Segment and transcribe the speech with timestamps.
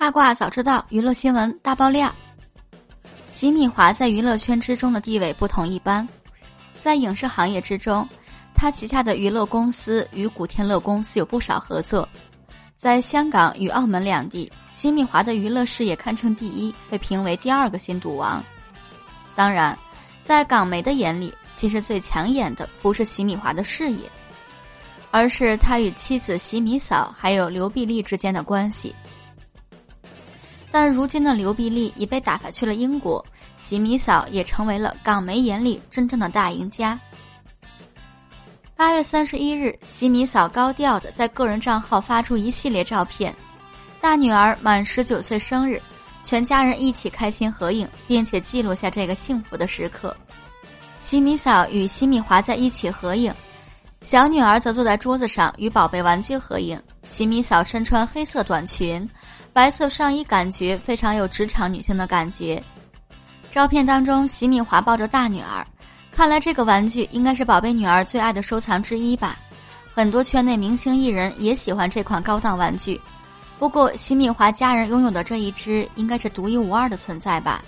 [0.00, 2.10] 八卦早知道，娱乐新闻大爆料。
[3.28, 6.08] 席敏华在娱乐圈之中的地位不同一般，
[6.80, 8.08] 在影视行业之中，
[8.54, 12.08] 他旗下的娱乐公司与古天乐公司有不少合作。
[12.78, 18.42] 在香港与澳门两地，席敏华的娱乐事业堪称第一，被评为第二个新赌王。
[19.34, 19.78] 当然，
[20.22, 24.10] 在港媒的眼里，其实最抢眼的不是席敏华的事业，
[25.10, 28.96] 而是他与妻子席米嫂还有刘碧丽之间的关系。
[30.70, 33.24] 但如今的刘碧丽已被打发去了英国，
[33.56, 36.98] 席米嫂也成为了港媒眼里真正的大赢家。
[38.76, 43.34] 八月三十一日，席米嫂高调的在个人账号发出一系列照片，
[44.00, 45.82] 大女儿满十九岁生日，
[46.22, 50.16] 全家人一起开心合影，并且记录下这个幸福的时刻。
[50.98, 53.34] 席米嫂与席米华在一起合影，
[54.02, 56.80] 小女儿则坐在桌子上与宝贝玩具合影。
[57.02, 59.06] 席米嫂身穿黑色短裙。
[59.52, 62.62] 白色上衣感觉非常有职场女性的感觉。
[63.50, 65.66] 照片当中，席敏华抱着大女儿，
[66.12, 69.38] 看来这个玩具应该是宝贝女儿最爱的收藏之一吧。
[69.92, 73.00] 很多圈内明星艺人也喜欢这款高档玩具，
[73.58, 77.62] 不过席敏华家人拥有的这一只应该是独一无二的存在吧。